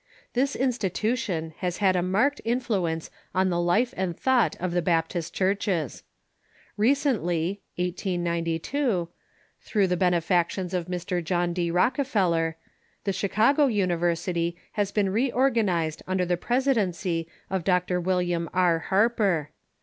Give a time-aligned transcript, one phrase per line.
[0.33, 5.31] This institution has had a marked influence on the life and thought of the Baptist
[5.35, 6.01] churches.
[6.75, 9.09] Recently (1892),
[9.61, 11.23] through the benefactions of Mr.
[11.23, 11.69] John D.
[11.69, 12.57] Rockefeller,
[13.03, 18.01] the Chicago University has been reorgan ized under the presidency of Dr.
[18.01, 18.79] William R.
[18.79, 19.51] Harper.